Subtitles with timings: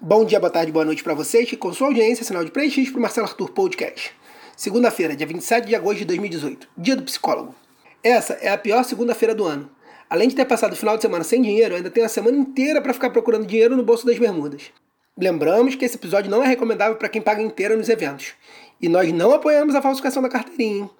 [0.00, 2.92] Bom dia, boa tarde, boa noite para vocês, que com sua audiência, sinal de prestígio
[2.92, 4.12] para o Marcelo Arthur Podcast.
[4.56, 7.52] Segunda-feira, dia 27 de agosto de 2018, dia do psicólogo.
[8.00, 9.68] Essa é a pior segunda-feira do ano.
[10.08, 12.80] Além de ter passado o final de semana sem dinheiro, ainda tem a semana inteira
[12.80, 14.70] para ficar procurando dinheiro no bolso das bermudas.
[15.18, 18.34] Lembramos que esse episódio não é recomendável para quem paga inteira nos eventos.
[18.80, 20.90] E nós não apoiamos a falsificação da carteirinha, hein?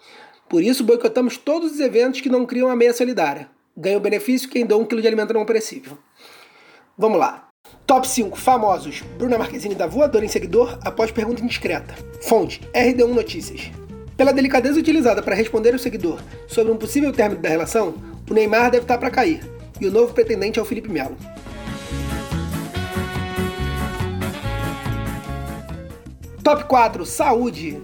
[0.49, 3.49] Por isso boicotamos todos os eventos que não criam a meia solidária.
[3.77, 5.97] Ganha o benefício quem doa um quilo de alimento não perecível.
[6.99, 7.48] Vamos lá.
[7.87, 9.03] Top 5 famosos.
[9.17, 11.95] Bruna Marquezine da voadora em seguidor após pergunta indiscreta.
[12.23, 13.71] Fonte: RD1 Notícias.
[14.17, 17.95] Pela delicadeza utilizada para responder ao seguidor sobre um possível término da relação,
[18.29, 19.41] o Neymar deve estar para cair.
[19.81, 21.17] E o novo pretendente é o Felipe Melo.
[26.43, 27.81] Top 4 Saúde.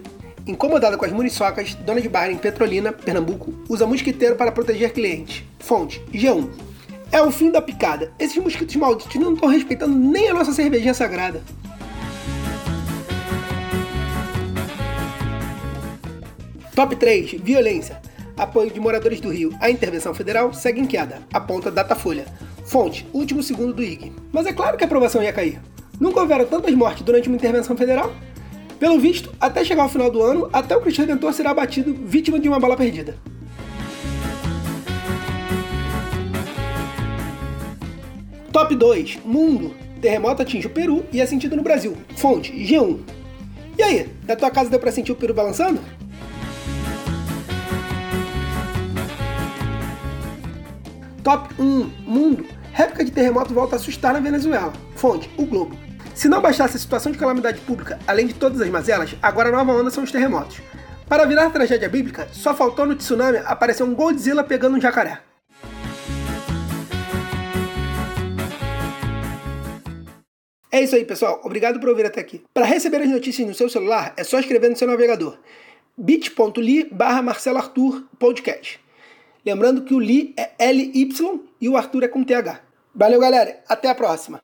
[0.47, 5.47] Incomodada com as muriçocas, dona de bar em Petrolina, Pernambuco, usa mosquiteiro para proteger cliente.
[5.59, 6.64] Fonte: G1.
[7.11, 8.11] É o fim da picada.
[8.19, 11.41] Esses mosquitos malditos não estão respeitando nem a nossa cervejinha sagrada.
[16.75, 17.33] Top 3.
[17.41, 18.01] Violência.
[18.35, 22.25] Apoio de moradores do Rio à intervenção federal segue em queda, aponta Datafolha.
[22.65, 24.11] Fonte, último segundo do IG.
[24.33, 25.61] Mas é claro que a aprovação ia cair.
[25.99, 28.13] Nunca houveram tantas mortes durante uma intervenção federal?
[28.77, 32.37] Pelo visto, até chegar ao final do ano, até o Cristo Redentor será abatido vítima
[32.37, 33.15] de uma bala perdida.
[38.55, 39.19] Top 2.
[39.25, 39.75] Mundo.
[39.99, 41.97] Terremoto atinge o Peru e é sentido no Brasil.
[42.15, 43.01] Fonte, G1.
[43.77, 45.81] E aí, da tua casa deu pra sentir o Peru balançando?
[51.21, 51.91] Top 1.
[52.07, 52.45] Mundo.
[52.71, 54.71] Réplica de terremoto volta a assustar na Venezuela.
[54.95, 55.75] Fonte, o Globo.
[56.13, 59.51] Se não bastasse a situação de calamidade pública, além de todas as mazelas, agora a
[59.51, 60.61] nova onda são os terremotos.
[61.09, 65.19] Para virar tragédia bíblica, só faltou no tsunami aparecer um Godzilla pegando um jacaré.
[70.75, 71.39] É isso aí, pessoal.
[71.41, 72.43] Obrigado por ouvir até aqui.
[72.53, 75.37] Para receber as notícias no seu celular, é só escrever no seu navegador
[75.97, 78.77] bit.ly barra Marcelo Arthur Podcast.
[79.45, 82.59] Lembrando que o Li é L-Y e o Arthur é com TH.
[82.93, 83.63] Valeu, galera.
[83.69, 84.41] Até a próxima.